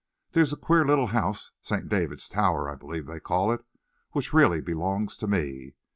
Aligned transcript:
There's 0.31 0.51
a 0.51 0.57
queer 0.57 0.83
little 0.83 1.05
house 1.13 1.51
St. 1.61 1.87
David's 1.87 2.27
Tower, 2.27 2.67
I 2.67 2.73
believe 2.73 3.05
they 3.05 3.19
call 3.19 3.51
it 3.51 3.63
which 4.13 4.33
really 4.33 4.59
belongs 4.59 5.15
to 5.17 5.27
me. 5.27 5.75